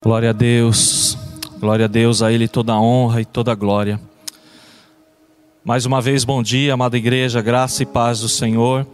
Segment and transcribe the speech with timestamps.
[0.00, 1.18] Glória a Deus,
[1.58, 4.00] glória a Deus, a Ele toda a honra e toda a glória.
[5.64, 8.86] Mais uma vez, bom dia, amada igreja, graça e paz do Senhor.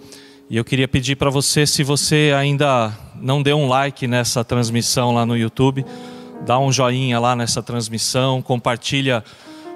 [0.49, 2.91] E eu queria pedir para você, se você ainda
[3.21, 5.85] não deu um like nessa transmissão lá no YouTube,
[6.47, 9.23] dá um joinha lá nessa transmissão, compartilha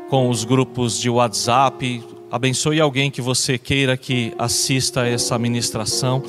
[0.08, 6.22] com os grupos de WhatsApp, abençoe alguém que você queira que assista essa ministração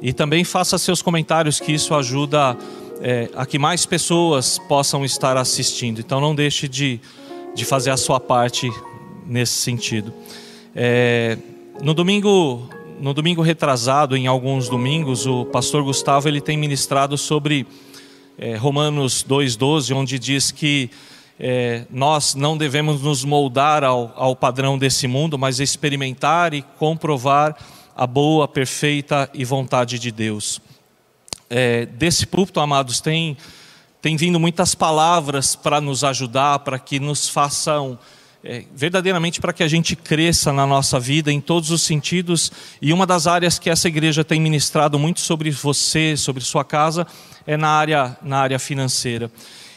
[0.00, 2.56] e também faça seus comentários, que isso ajuda a
[3.00, 6.00] é, a que mais pessoas possam estar assistindo.
[6.00, 7.00] Então não deixe de,
[7.54, 8.70] de fazer a sua parte
[9.26, 10.12] nesse sentido.
[10.74, 11.38] É,
[11.82, 17.66] no domingo no domingo retrasado, em alguns domingos, o pastor Gustavo ele tem ministrado sobre
[18.38, 20.88] é, Romanos 2,12, onde diz que
[21.38, 27.54] é, nós não devemos nos moldar ao, ao padrão desse mundo, mas experimentar e comprovar
[27.94, 30.58] a boa, perfeita e vontade de Deus
[31.48, 33.36] é, desse púlpito, amados, tem,
[34.02, 37.98] tem vindo muitas palavras para nos ajudar, para que nos façam,
[38.42, 42.52] é, verdadeiramente para que a gente cresça na nossa vida em todos os sentidos.
[42.80, 47.06] E uma das áreas que essa igreja tem ministrado muito sobre você, sobre sua casa,
[47.46, 49.30] é na área, na área financeira.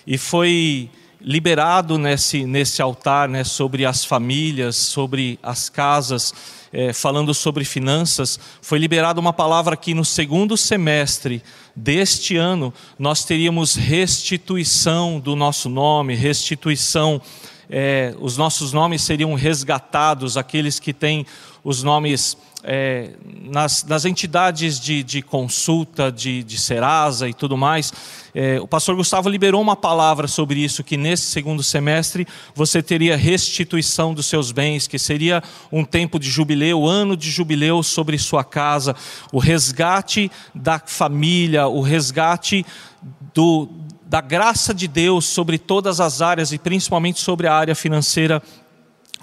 [0.05, 0.89] E foi
[1.21, 6.33] liberado nesse, nesse altar né, sobre as famílias, sobre as casas,
[6.71, 11.43] é, falando sobre finanças, foi liberada uma palavra que no segundo semestre
[11.75, 17.21] deste ano nós teríamos restituição do nosso nome, restituição,
[17.69, 21.25] é, os nossos nomes seriam resgatados, aqueles que têm
[21.63, 23.11] os nomes é,
[23.43, 27.93] nas, nas, entidades de, de consulta, de, de, Serasa e tudo mais,
[28.33, 33.15] é, o pastor Gustavo liberou uma palavra sobre isso, que nesse segundo semestre você teria
[33.15, 38.43] restituição dos seus bens, que seria um tempo de jubileu, ano de jubileu sobre sua
[38.43, 38.95] casa,
[39.31, 42.65] o resgate da família, o resgate
[43.33, 43.69] do,
[44.05, 48.41] da graça de Deus sobre todas as áreas e principalmente sobre a área financeira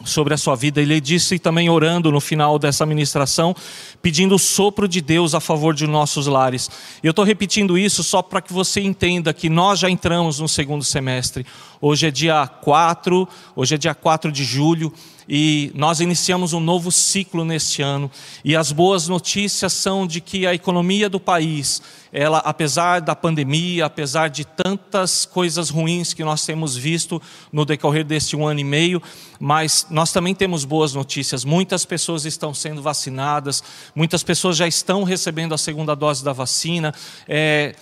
[0.05, 0.81] sobre a sua vida.
[0.81, 3.55] Ele disse também orando no final dessa ministração,
[4.03, 6.71] pedindo o sopro de Deus a favor de nossos lares.
[7.03, 10.85] Eu estou repetindo isso só para que você entenda que nós já entramos no segundo
[10.85, 11.47] semestre.
[11.81, 14.93] Hoje é dia 4, hoje é dia 4 de julho
[15.29, 18.11] e nós iniciamos um novo ciclo neste ano.
[18.45, 21.83] E as boas notícias são de que a economia do país,
[22.13, 27.21] ela, apesar da pandemia, apesar de tantas coisas ruins que nós temos visto
[27.53, 29.03] no decorrer deste um ano e meio,
[29.41, 31.45] mas nós também temos boas notícias.
[31.45, 33.63] Muitas pessoas estão sendo vacinadas,
[33.95, 36.95] muitas pessoas já estão recebendo a segunda dose da vacina.
[37.29, 37.75] É,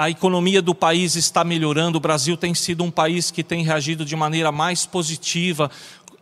[0.00, 4.02] a economia do país está melhorando, o Brasil tem sido um país que tem reagido
[4.02, 5.70] de maneira mais positiva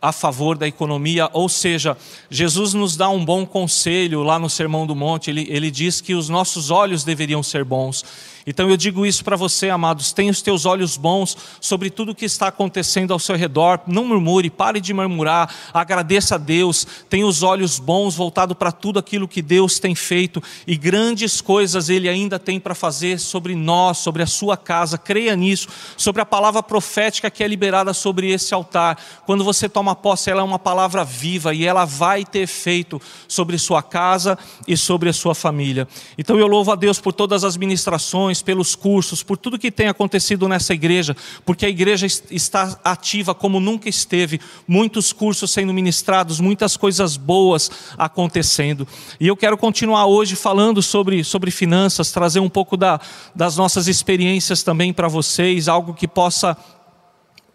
[0.01, 1.97] a favor da economia, ou seja,
[2.29, 6.13] Jesus nos dá um bom conselho lá no Sermão do Monte, ele, ele diz que
[6.13, 8.03] os nossos olhos deveriam ser bons.
[8.45, 12.15] Então eu digo isso para você, amados, tenha os teus olhos bons sobre tudo o
[12.15, 17.25] que está acontecendo ao seu redor, não murmure, pare de murmurar, agradeça a Deus, tenha
[17.25, 22.07] os olhos bons voltados para tudo aquilo que Deus tem feito e grandes coisas Ele
[22.07, 25.67] ainda tem para fazer sobre nós, sobre a sua casa, creia nisso,
[25.97, 28.97] sobre a palavra profética que é liberada sobre esse altar.
[29.25, 33.57] Quando você toma posse, ela é uma palavra viva e ela vai ter efeito sobre
[33.57, 35.87] sua casa e sobre a sua família.
[36.17, 39.87] Então eu louvo a Deus por todas as ministrações pelos cursos, por tudo que tem
[39.87, 46.39] acontecido nessa igreja, porque a igreja está ativa como nunca esteve, muitos cursos sendo ministrados,
[46.39, 48.87] muitas coisas boas acontecendo.
[49.19, 52.99] E eu quero continuar hoje falando sobre, sobre finanças, trazer um pouco da,
[53.35, 56.55] das nossas experiências também para vocês, algo que possa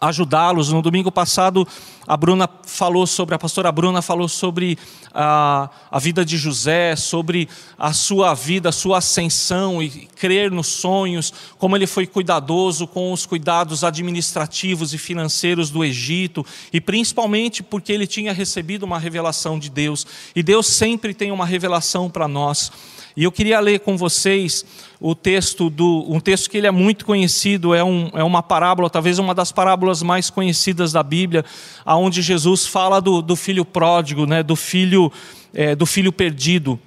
[0.08, 0.70] ajudá-los.
[0.70, 1.66] No domingo passado,
[2.06, 4.78] a Bruna falou sobre, a pastora Bruna falou sobre
[5.12, 7.48] a, a vida de José, sobre
[7.78, 13.12] a sua vida, a sua ascensão e crer nos sonhos, como ele foi cuidadoso com
[13.12, 19.58] os cuidados administrativos e financeiros do Egito, e principalmente porque ele tinha recebido uma revelação
[19.58, 22.70] de Deus, e Deus sempre tem uma revelação para nós.
[23.16, 24.64] E eu queria ler com vocês
[25.06, 28.88] o texto do um texto que ele é muito conhecido, é, um, é uma parábola,
[28.88, 31.44] talvez uma das parábolas mais conhecidas da Bíblia,
[31.84, 35.12] aonde Jesus fala do, do filho pródigo, né, do filho
[35.52, 36.80] é, do filho perdido.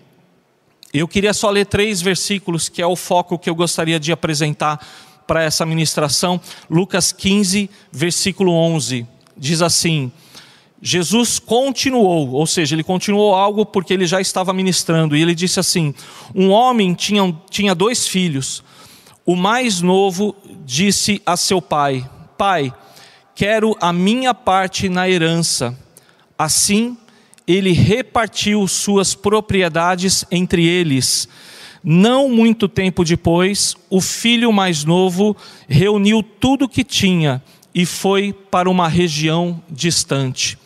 [0.92, 4.84] Eu queria só ler três versículos, que é o foco que eu gostaria de apresentar
[5.28, 6.42] para essa ministração.
[6.68, 9.06] Lucas 15, versículo 11,
[9.38, 10.12] diz assim:
[10.82, 15.60] Jesus continuou, ou seja, ele continuou algo porque ele já estava ministrando, e ele disse
[15.60, 15.94] assim:
[16.36, 18.64] Um homem tinha, tinha dois filhos.
[19.26, 20.36] O mais novo
[20.66, 22.08] disse a seu pai:
[22.38, 22.72] Pai,
[23.34, 25.78] quero a minha parte na herança.
[26.38, 26.96] Assim,
[27.48, 31.28] ele repartiu suas propriedades entre eles.
[31.84, 35.36] Não muito tempo depois, o filho mais novo
[35.68, 37.42] reuniu tudo o que tinha
[37.74, 40.58] e foi para uma região distante.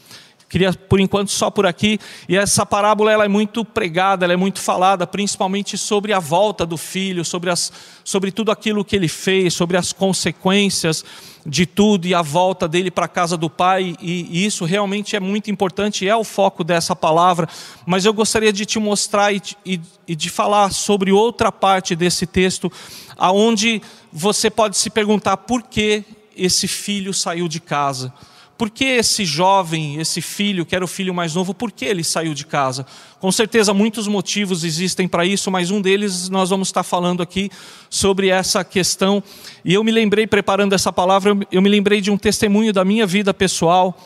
[0.51, 1.98] Queria, por enquanto, só por aqui.
[2.27, 6.65] E essa parábola ela é muito pregada, ela é muito falada, principalmente sobre a volta
[6.65, 7.71] do filho, sobre, as,
[8.03, 11.06] sobre tudo aquilo que ele fez, sobre as consequências
[11.45, 13.95] de tudo e a volta dele para a casa do pai.
[14.01, 17.47] E, isso realmente é muito importante, é o foco dessa palavra.
[17.86, 22.25] Mas eu gostaria de te mostrar e, e, e de falar sobre outra parte desse
[22.27, 22.69] texto,
[23.15, 23.81] aonde
[24.12, 26.04] você pode se perguntar por que
[26.36, 28.13] esse filho saiu de casa.
[28.62, 32.04] Por que esse jovem, esse filho, que era o filho mais novo, por que ele
[32.04, 32.86] saiu de casa?
[33.19, 37.50] Com certeza muitos motivos existem para isso, mas um deles nós vamos estar falando aqui
[37.90, 39.24] sobre essa questão.
[39.66, 43.08] E eu me lembrei, preparando essa palavra, eu me lembrei de um testemunho da minha
[43.08, 43.98] vida pessoal,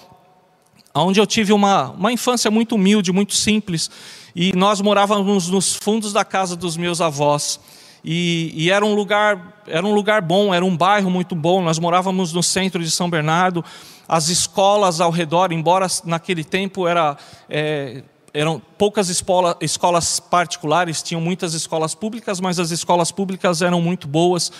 [0.96, 3.92] onde eu tive uma, uma infância muito humilde, muito simples,
[4.34, 7.60] e nós morávamos nos fundos da casa dos meus avós.
[8.08, 11.80] E, e, era um lugar era um lugar bom era um bairro muito bom nós
[11.80, 13.66] morávamos no centro de São Bernardo
[14.08, 17.18] as escolas ao redor, embora naquele tempo era,
[17.50, 18.04] é,
[18.34, 24.08] eram poucas escola, escolas particulares, tinham muitas escolas públicas, mas as escolas públicas eram muito
[24.08, 24.52] boas.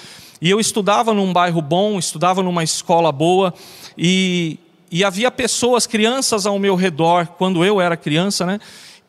[0.42, 3.54] E eu estudava num bairro bom, estudava numa escola boa,
[3.98, 4.60] e,
[4.92, 8.60] e havia pessoas, crianças ao meu redor, quando eu era criança, né?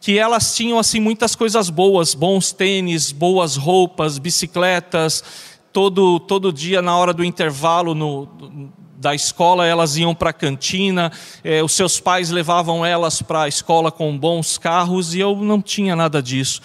[0.07, 5.25] Que elas tinham assim muitas coisas boas, bons tênis, boas roupas, bicicletas,
[5.73, 8.29] todo todo dia na hora do intervalo no,
[8.97, 11.11] da escola, elas iam para a cantina,
[11.43, 15.61] eh, os seus pais levavam elas para a escola com bons carros e eu não
[15.61, 16.61] tinha nada disso.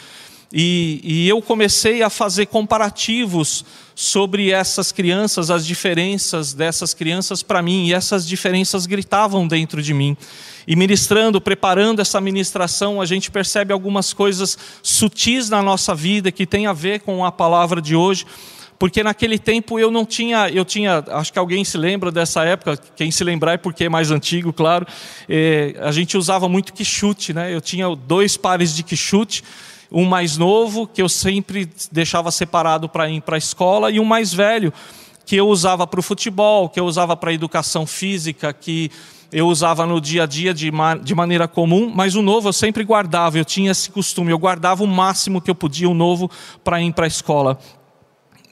[0.53, 3.65] E, e, eu comecei a fazer comparativos
[4.01, 9.93] sobre essas crianças, as diferenças dessas crianças para mim, e essas diferenças gritavam dentro de
[9.93, 10.17] mim.
[10.65, 16.47] E ministrando, preparando essa ministração, a gente percebe algumas coisas sutis na nossa vida que
[16.47, 18.25] tem a ver com a palavra de hoje
[18.79, 22.75] porque naquele tempo eu não tinha, eu tinha, acho que alguém se lembra dessa época,
[22.95, 24.87] quem se lembrar é porque é mais antigo, claro,
[25.29, 27.53] é, a gente usava muito quichute, né?
[27.53, 29.43] Eu tinha dois pares de quichute,
[29.91, 34.05] um mais novo, que eu sempre deixava separado para ir para a escola, e um
[34.05, 34.71] mais velho,
[35.25, 38.89] que eu usava para o futebol, que eu usava para a educação física, que
[39.31, 40.71] eu usava no dia a dia de,
[41.03, 44.83] de maneira comum, mas o novo eu sempre guardava, eu tinha esse costume, eu guardava
[44.83, 46.29] o máximo que eu podia o novo
[46.63, 47.57] para ir para a escola.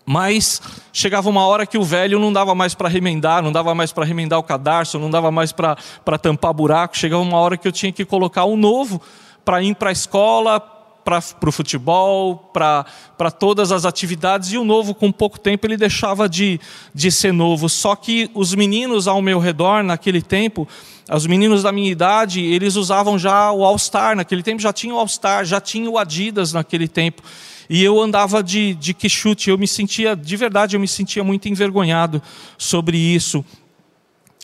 [0.06, 0.60] Mas
[0.92, 4.04] chegava uma hora que o velho não dava mais para remendar, não dava mais para
[4.04, 6.98] remendar o cadarço, não dava mais para tampar buraco.
[6.98, 9.00] Chegava uma hora que eu tinha que colocar o novo
[9.46, 10.60] para ir para a escola,
[11.04, 14.52] para o futebol, para todas as atividades.
[14.52, 16.60] E o novo, com pouco tempo, ele deixava de,
[16.94, 17.68] de ser novo.
[17.70, 20.68] Só que os meninos ao meu redor, naquele tempo,
[21.12, 24.16] os meninos da minha idade, eles usavam já o All-Star.
[24.16, 27.24] Naquele tempo já tinha o All-Star, já tinha o Adidas naquele tempo.
[27.70, 31.48] E eu andava de, de quixute, eu me sentia, de verdade, eu me sentia muito
[31.48, 32.22] envergonhado
[32.58, 33.46] sobre isso.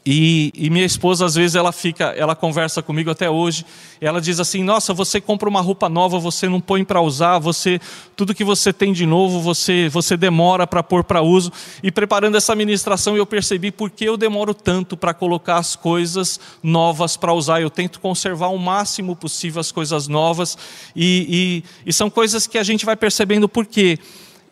[0.08, 3.66] E, e, minha esposa, às vezes, ela fica, ela conversa comigo até hoje.
[4.00, 7.82] ela diz assim: Nossa, você compra uma roupa nova, você não põe para usar, você
[8.16, 11.52] tudo que você tem de novo, você, você demora para pôr para uso.
[11.82, 16.40] E preparando essa ministração, eu percebi por que eu demoro tanto para colocar as coisas
[16.62, 17.60] novas para usar.
[17.60, 20.56] Eu tento conservar o máximo possível as coisas novas.
[20.96, 23.98] E, e, e são coisas que a gente vai percebendo por quê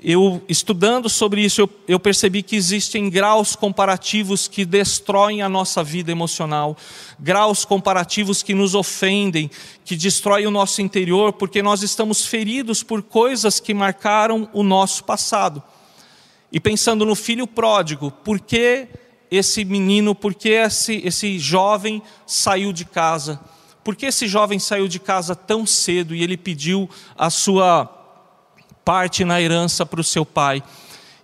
[0.03, 5.81] eu estudando sobre isso, eu, eu, percebi que existem graus comparativos que destroem a nossa
[5.81, 6.75] vida emocional,
[7.17, 9.49] graus comparativos que nos ofendem,
[9.85, 15.05] que destroem o nosso interior, porque nós estamos feridos por coisas que marcaram o nosso
[15.05, 15.63] passado.
[16.51, 18.89] E pensando no filho pródigo, por que
[19.31, 23.39] esse menino, por que esse, esse jovem saiu de casa?
[23.85, 28.02] Por que esse jovem saiu de casa tão cedo e ele pediu a sua
[28.83, 30.63] parte na herança para o seu pai.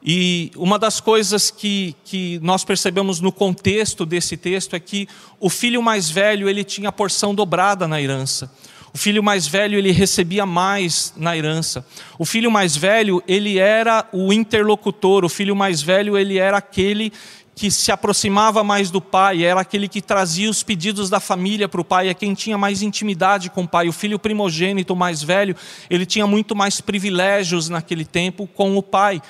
[0.03, 5.07] E uma das coisas que, que nós percebemos no contexto desse texto é que
[5.39, 8.49] o filho mais velho ele tinha porção dobrada na herança.
[8.93, 11.85] O filho mais velho ele recebia mais na herança.
[12.17, 15.25] O filho mais velho ele era o interlocutor.
[15.25, 17.11] O filho mais velho ele era aquele
[17.59, 21.81] que se aproximava mais do pai, era aquele que trazia os pedidos da família para
[21.81, 23.89] o pai, é quem tinha mais intimidade com o pai.
[23.89, 25.53] O filho primogênito mais velho,
[25.89, 29.21] ele tinha muito mais privilégios naquele tempo com o pai.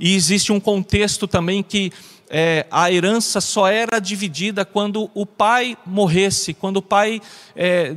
[0.00, 1.92] E existe um contexto também que
[2.30, 7.20] é, a herança só era dividida quando o pai morresse, quando o pai
[7.54, 7.94] é,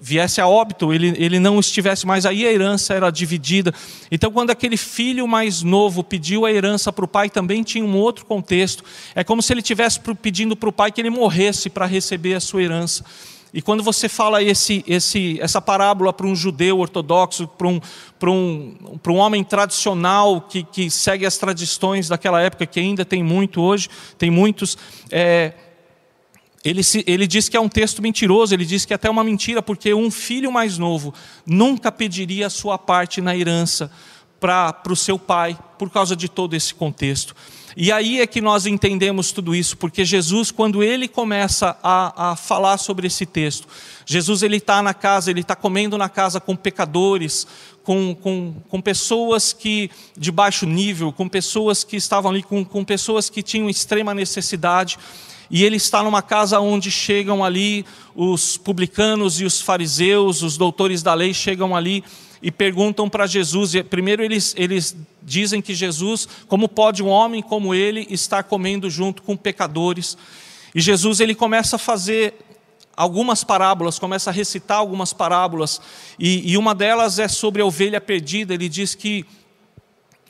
[0.00, 3.72] viesse a óbito, ele, ele não estivesse mais aí, a herança era dividida.
[4.10, 7.96] Então, quando aquele filho mais novo pediu a herança para o pai, também tinha um
[7.96, 8.84] outro contexto.
[9.14, 12.40] É como se ele estivesse pedindo para o pai que ele morresse para receber a
[12.40, 13.04] sua herança.
[13.52, 17.80] E quando você fala esse, esse, essa parábola para um judeu ortodoxo, para um,
[18.18, 23.04] para um, para um homem tradicional que, que segue as tradições daquela época, que ainda
[23.04, 23.88] tem muito hoje,
[24.18, 24.76] tem muitos,
[25.10, 25.54] é,
[26.64, 29.24] ele, se, ele diz que é um texto mentiroso, ele diz que é até uma
[29.24, 31.14] mentira, porque um filho mais novo
[31.46, 33.90] nunca pediria a sua parte na herança
[34.40, 37.34] para o seu pai, por causa de todo esse contexto.
[37.76, 42.36] E aí é que nós entendemos tudo isso, porque Jesus, quando ele começa a, a
[42.36, 43.68] falar sobre esse texto,
[44.04, 47.46] Jesus ele está na casa, ele está comendo na casa com pecadores,
[47.84, 52.84] com, com, com pessoas que de baixo nível, com pessoas que estavam ali, com, com
[52.84, 54.98] pessoas que tinham extrema necessidade.
[55.50, 61.02] E ele está numa casa onde chegam ali os publicanos e os fariseus, os doutores
[61.02, 62.04] da lei chegam ali
[62.42, 63.72] e perguntam para Jesus.
[63.88, 69.22] Primeiro, eles, eles dizem que Jesus, como pode um homem como ele estar comendo junto
[69.22, 70.16] com pecadores?
[70.74, 72.34] E Jesus ele começa a fazer
[72.96, 75.80] algumas parábolas, começa a recitar algumas parábolas,
[76.18, 78.54] e, e uma delas é sobre a ovelha perdida.
[78.54, 79.24] Ele diz que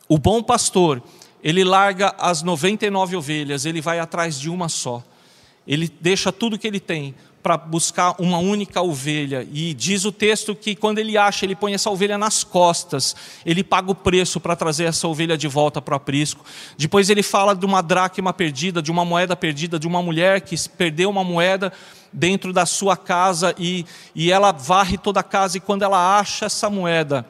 [0.09, 1.03] o bom pastor,
[1.43, 5.03] ele larga as 99 ovelhas, ele vai atrás de uma só.
[5.67, 9.47] Ele deixa tudo que ele tem para buscar uma única ovelha.
[9.53, 13.15] E diz o texto que quando ele acha, ele põe essa ovelha nas costas,
[13.45, 16.45] ele paga o preço para trazer essa ovelha de volta para o aprisco.
[16.77, 20.57] Depois ele fala de uma dracma perdida, de uma moeda perdida, de uma mulher que
[20.71, 21.73] perdeu uma moeda
[22.13, 26.47] dentro da sua casa e, e ela varre toda a casa, e quando ela acha
[26.47, 27.25] essa moeda,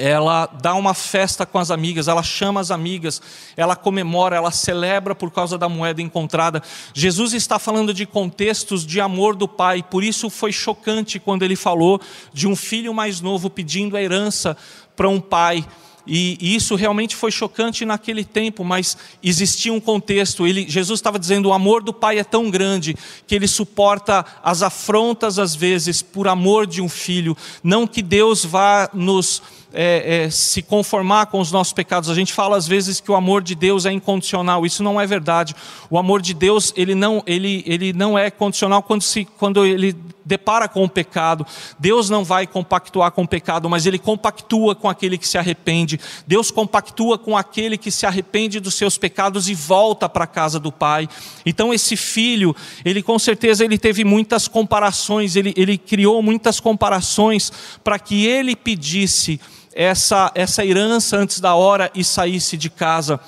[0.00, 3.20] ela dá uma festa com as amigas, ela chama as amigas,
[3.54, 6.62] ela comemora, ela celebra por causa da moeda encontrada.
[6.94, 11.54] Jesus está falando de contextos de amor do pai, por isso foi chocante quando ele
[11.54, 12.00] falou
[12.32, 14.56] de um filho mais novo pedindo a herança
[14.96, 15.66] para um pai.
[16.06, 20.46] E, isso realmente foi chocante naquele tempo, mas existia um contexto.
[20.46, 24.62] Ele, Jesus estava dizendo: o amor do Pai é tão grande que ele suporta as
[24.62, 27.36] afrontas às vezes por amor de um filho.
[27.62, 32.10] Não que Deus vá nos é, é, se conformar com os nossos pecados.
[32.10, 34.66] A gente fala às vezes que o amor de Deus é incondicional.
[34.66, 35.54] Isso não é verdade.
[35.88, 39.96] O amor de Deus ele não, ele, ele não é condicional quando, se, quando ele
[40.24, 41.46] depara com o pecado.
[41.78, 45.98] Deus não vai compactuar com o pecado, mas ele compactua com aquele que se arrepende.
[46.26, 50.60] Deus compactua com aquele que se arrepende dos seus pecados e volta para a casa
[50.60, 51.08] do Pai.
[51.44, 57.52] Então esse filho, ele com certeza ele teve muitas comparações, ele, ele criou muitas comparações
[57.82, 59.40] para que ele pedisse
[59.74, 63.20] essa, essa herança antes da hora e saísse de casa.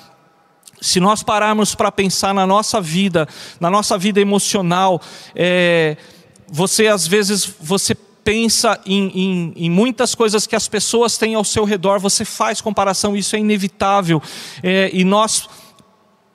[0.81, 3.27] Se nós pararmos para pensar na nossa vida,
[3.59, 5.01] na nossa vida emocional,
[5.35, 5.95] é,
[6.47, 11.43] você às vezes você pensa em, em, em, muitas coisas que as pessoas têm ao
[11.43, 14.21] seu redor, você faz comparação, isso é inevitável.
[14.61, 15.47] É, e nós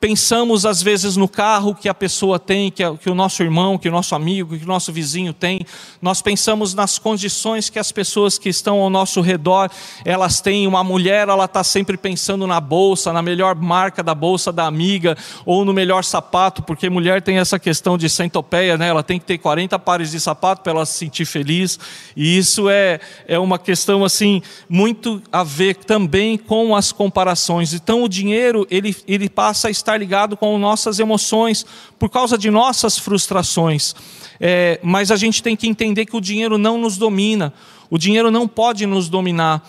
[0.00, 3.88] Pensamos às vezes no carro que a pessoa tem, que, que o nosso irmão, que
[3.88, 5.60] o nosso amigo, que o nosso vizinho tem.
[6.00, 9.68] Nós pensamos nas condições que as pessoas que estão ao nosso redor
[10.04, 10.68] elas têm.
[10.68, 15.16] Uma mulher ela está sempre pensando na bolsa, na melhor marca da bolsa da amiga
[15.44, 18.86] ou no melhor sapato, porque mulher tem essa questão de centopeia, né?
[18.86, 21.76] Ela tem que ter 40 pares de sapato para ela se sentir feliz.
[22.16, 27.72] E isso é é uma questão assim muito a ver também com as comparações.
[27.74, 31.64] Então o dinheiro ele ele passa a estar estar ligado com nossas emoções,
[31.98, 33.94] por causa de nossas frustrações.
[34.38, 37.54] É, mas a gente tem que entender que o dinheiro não nos domina,
[37.88, 39.66] o dinheiro não pode nos dominar.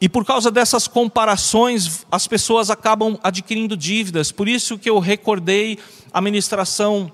[0.00, 4.32] E por causa dessas comparações, as pessoas acabam adquirindo dívidas.
[4.32, 5.78] Por isso que eu recordei
[6.12, 7.12] a ministração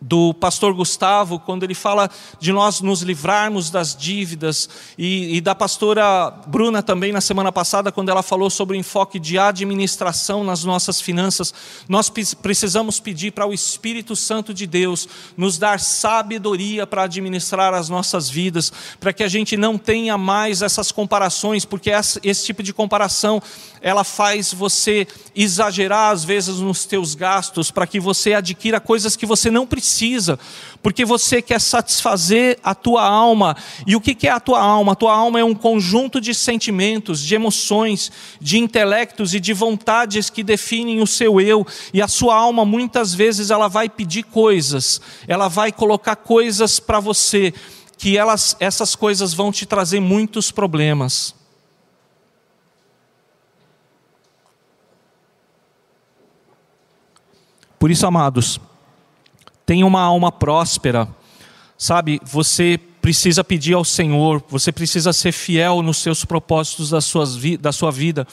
[0.00, 5.54] do pastor Gustavo, quando ele fala de nós nos livrarmos das dívidas, e, e, da
[5.54, 10.62] pastora Bruna também na semana passada, quando ela falou sobre o enfoque de administração nas
[10.62, 11.52] nossas finanças,
[11.88, 12.08] nós
[12.40, 18.30] precisamos pedir para o Espírito Santo de Deus nos dar sabedoria para administrar as nossas
[18.30, 22.72] vidas, para que a gente não tenha mais essas comparações, porque esse, esse tipo de
[22.72, 23.42] comparação
[23.80, 29.26] ela faz você exagerar às vezes nos teus gastos, para que você adquira coisas que
[29.26, 30.38] você não precisa precisa,
[30.82, 33.56] porque você quer satisfazer a tua alma.
[33.86, 34.92] E o que é a tua alma?
[34.92, 40.28] A tua alma é um conjunto de sentimentos, de emoções, de intelectos e de vontades
[40.28, 41.66] que definem o seu eu.
[41.92, 47.00] E a sua alma, muitas vezes, ela vai pedir coisas, ela vai colocar coisas para
[47.00, 47.54] você,
[47.96, 51.34] que elas, essas coisas vão te trazer muitos problemas.
[57.78, 58.60] Por isso, amados,
[59.68, 61.06] Tenha uma alma próspera.
[61.76, 67.00] Sabe, você precisa pedir ao Senhor, você precisa ser fiel nos seus propósitos da,
[67.60, 68.26] da sua vida.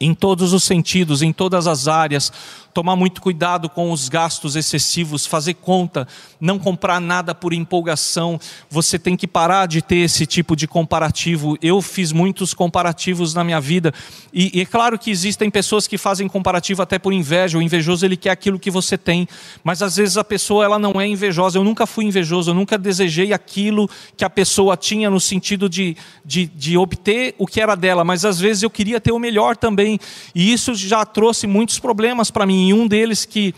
[0.00, 2.32] Em todos os sentidos, em todas as áreas,
[2.72, 6.06] tomar muito cuidado com os gastos excessivos, fazer conta,
[6.40, 8.40] não comprar nada por empolgação.
[8.70, 11.58] Você tem que parar de ter esse tipo de comparativo.
[11.60, 13.92] Eu fiz muitos comparativos na minha vida
[14.32, 17.58] e, e é claro que existem pessoas que fazem comparativo até por inveja.
[17.58, 19.28] O invejoso ele quer aquilo que você tem,
[19.62, 21.58] mas às vezes a pessoa ela não é invejosa.
[21.58, 25.96] Eu nunca fui invejoso, eu nunca desejei aquilo que a pessoa tinha no sentido de,
[26.24, 29.56] de, de obter o que era dela, mas às vezes eu queria ter o melhor
[29.56, 29.89] também
[30.34, 33.54] e isso já trouxe muitos problemas para mim e um deles que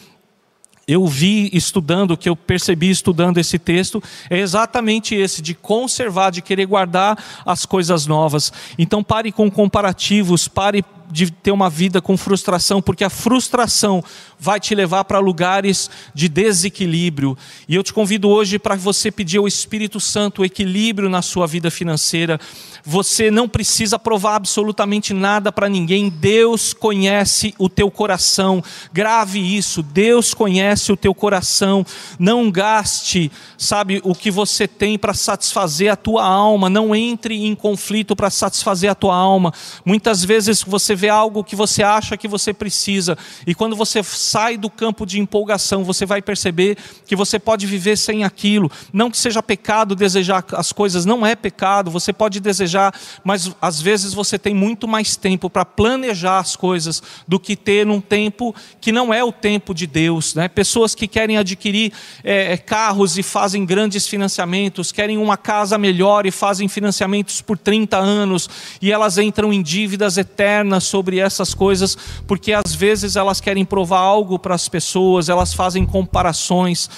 [0.86, 6.42] eu vi estudando, que eu percebi estudando esse texto, é exatamente esse, de conservar, de
[6.42, 8.52] querer guardar as coisas novas.
[8.78, 14.02] Então pare com comparativos, pare de ter uma vida com frustração, porque a frustração
[14.40, 17.36] vai te levar para lugares de desequilíbrio.
[17.68, 21.70] E eu te convido hoje para você pedir ao Espírito Santo equilíbrio na sua vida
[21.70, 22.40] financeira.
[22.82, 26.08] Você não precisa provar absolutamente nada para ninguém.
[26.08, 28.64] Deus conhece o teu coração.
[28.92, 29.82] Grave isso.
[29.82, 31.84] Deus conhece o teu coração.
[32.18, 36.70] Não gaste, sabe, o que você tem para satisfazer a tua alma.
[36.70, 39.52] Não entre em conflito para satisfazer a tua alma.
[39.84, 44.56] Muitas vezes você vê algo que você acha que você precisa, e quando você sai
[44.56, 48.70] do campo de empolgação, você vai perceber que você pode viver sem aquilo.
[48.92, 52.94] Não que seja pecado desejar as coisas, não é pecado, você pode desejar,
[53.24, 57.88] mas às vezes você tem muito mais tempo para planejar as coisas do que ter
[57.88, 60.36] um tempo que não é o tempo de Deus.
[60.36, 60.46] Né?
[60.46, 61.92] Pessoas que querem adquirir
[62.22, 67.98] é, carros e fazem grandes financiamentos, querem uma casa melhor e fazem financiamentos por 30
[67.98, 68.48] anos,
[68.80, 71.96] e elas entram em dívidas eternas sobre essas coisas,
[72.26, 76.90] porque às vezes elas querem provar algo para as pessoas, elas fazem comparações.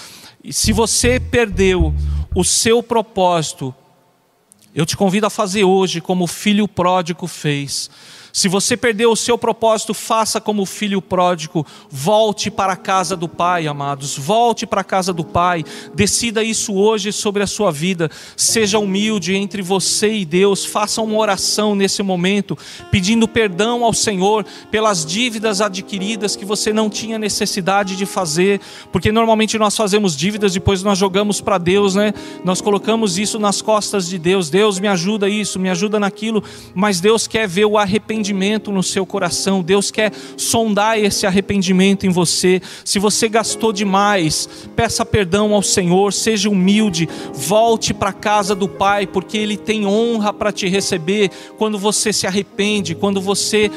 [0.42, 1.94] E se você perdeu
[2.34, 3.74] o seu propósito,
[4.74, 7.88] eu te convido a fazer hoje como o filho pródigo fez.
[8.34, 13.16] Se você perdeu o seu propósito, faça como o filho pródigo, volte para a casa
[13.16, 15.64] do Pai, amados, volte para a casa do Pai,
[15.94, 21.16] decida isso hoje sobre a sua vida, seja humilde entre você e Deus, faça uma
[21.16, 22.58] oração nesse momento,
[22.90, 28.60] pedindo perdão ao Senhor pelas dívidas adquiridas que você não tinha necessidade de fazer,
[28.90, 32.12] porque normalmente nós fazemos dívidas, depois nós jogamos para Deus, né?
[32.44, 36.42] Nós colocamos isso nas costas de Deus, Deus me ajuda isso, me ajuda naquilo,
[36.74, 39.62] mas Deus quer ver o arrependimento arrependimento no seu coração.
[39.62, 42.62] Deus quer sondar esse arrependimento em você.
[42.84, 48.66] Se você gastou demais, peça perdão ao Senhor, seja humilde, volte para a casa do
[48.66, 53.70] Pai, porque Ele tem honra para te receber quando você se arrepende, quando você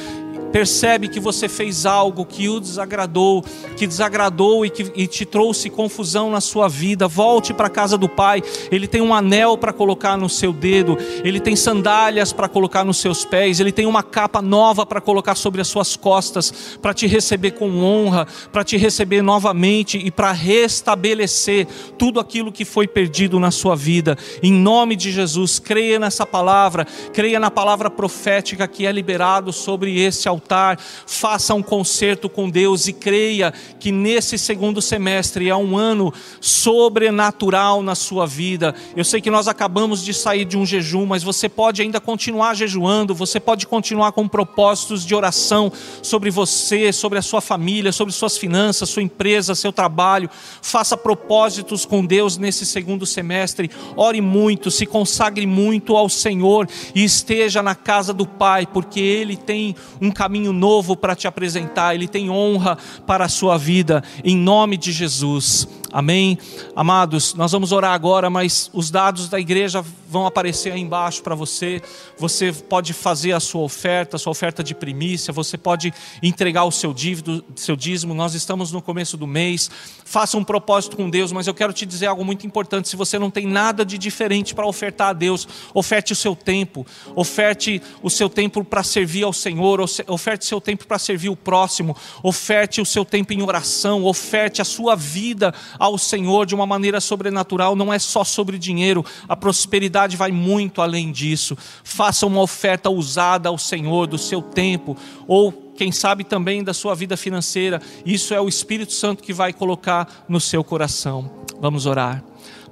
[0.51, 3.43] percebe que você fez algo que o desagradou,
[3.75, 7.97] que desagradou e que e te trouxe confusão na sua vida, volte para a casa
[7.97, 8.41] do Pai.
[8.71, 12.97] Ele tem um anel para colocar no seu dedo, ele tem sandálias para colocar nos
[12.97, 17.07] seus pés, ele tem uma capa nova para colocar sobre as suas costas, para te
[17.07, 23.39] receber com honra, para te receber novamente e para restabelecer tudo aquilo que foi perdido
[23.39, 24.17] na sua vida.
[24.41, 29.99] Em nome de Jesus, creia nessa palavra, creia na palavra profética que é liberado sobre
[29.99, 35.55] esse altar altar, faça um concerto com Deus e creia que nesse segundo semestre é
[35.55, 38.73] um ano sobrenatural na sua vida.
[38.95, 42.53] Eu sei que nós acabamos de sair de um jejum, mas você pode ainda continuar
[42.53, 45.71] jejuando, você pode continuar com propósitos de oração
[46.01, 50.29] sobre você, sobre a sua família, sobre suas finanças, sua empresa, seu trabalho.
[50.61, 53.69] Faça propósitos com Deus nesse segundo semestre.
[53.95, 59.35] Ore muito, se consagre muito ao Senhor e esteja na casa do Pai, porque Ele
[59.35, 64.03] tem um caminho caminho novo para te apresentar, Ele tem honra para a sua vida,
[64.25, 65.65] em nome de Jesus.
[65.97, 66.37] Amém?
[66.75, 71.33] Amados, nós vamos orar agora, mas os dados da igreja vão aparecer aí embaixo para
[71.33, 71.81] você.
[72.19, 76.71] Você pode fazer a sua oferta, a sua oferta de primícia, você pode entregar o
[76.71, 78.13] seu dívida, seu dízimo.
[78.13, 79.71] Nós estamos no começo do mês.
[80.05, 82.87] Faça um propósito com Deus, mas eu quero te dizer algo muito importante.
[82.87, 86.85] Se você não tem nada de diferente para ofertar a Deus, oferte o seu tempo,
[87.15, 91.35] oferte o seu tempo para servir ao Senhor, oferte o seu tempo para servir o
[91.35, 96.65] próximo, oferte o seu tempo em oração, oferte a sua vida ao Senhor de uma
[96.65, 101.55] maneira sobrenatural, não é só sobre dinheiro, a prosperidade vai muito além disso.
[101.83, 104.97] Faça uma oferta usada ao Senhor do seu tempo,
[105.27, 107.79] ou quem sabe também da sua vida financeira.
[108.03, 111.29] Isso é o Espírito Santo que vai colocar no seu coração.
[111.61, 112.23] Vamos orar.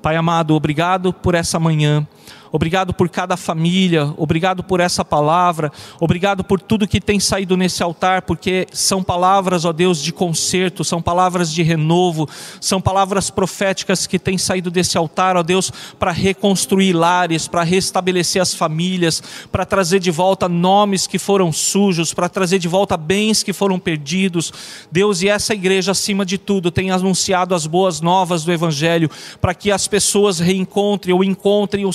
[0.02, 2.08] Pai amado, obrigado por essa manhã.
[2.56, 7.84] Obrigado por cada família, obrigado por essa palavra, obrigado por tudo que tem saído nesse
[7.84, 12.30] altar, porque são palavras, ó Deus, de conserto, são palavras de renovo,
[12.62, 18.42] são palavras proféticas que têm saído desse altar, ó Deus, para reconstruir lares, para restabelecer
[18.42, 23.44] as famílias, para trazer de volta nomes que foram sujos, para trazer de volta bens
[23.44, 24.54] que foram perdidos.
[24.90, 29.10] Deus, e essa igreja, acima de tudo, tem anunciado as boas novas do Evangelho,
[29.42, 31.92] para que as pessoas reencontrem ou encontrem o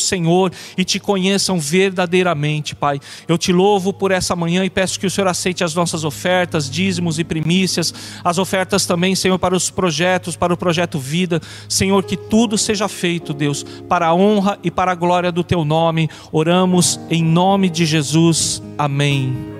[0.50, 3.00] Senhor e te conheçam verdadeiramente, Pai.
[3.26, 6.70] Eu te louvo por essa manhã e peço que o Senhor aceite as nossas ofertas,
[6.70, 7.92] dízimos e primícias,
[8.24, 11.40] as ofertas também, Senhor, para os projetos, para o projeto Vida.
[11.68, 15.64] Senhor, que tudo seja feito, Deus, para a honra e para a glória do teu
[15.64, 16.08] nome.
[16.32, 18.62] Oramos em nome de Jesus.
[18.76, 19.59] Amém.